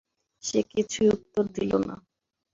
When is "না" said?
1.87-1.95